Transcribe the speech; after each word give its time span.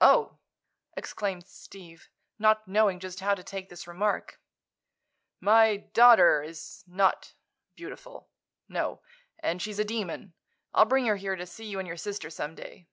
"Oh!" 0.00 0.38
exclaimed 0.96 1.48
Steve, 1.48 2.08
not 2.38 2.68
knowing 2.68 3.00
just 3.00 3.18
how 3.18 3.34
to 3.34 3.42
take 3.42 3.68
this 3.70 3.88
remark. 3.88 4.38
"My 5.40 5.78
daughter 5.94 6.44
is 6.44 6.84
not—beautiful. 6.86 8.28
No. 8.68 9.00
And 9.40 9.60
she's 9.60 9.80
a 9.80 9.84
demon. 9.84 10.32
I'll 10.72 10.84
bring 10.84 11.06
her 11.06 11.16
here 11.16 11.34
to 11.34 11.44
see 11.44 11.64
you 11.66 11.80
and 11.80 11.88
your 11.88 11.96
sister, 11.96 12.30
some 12.30 12.54
day." 12.54 12.86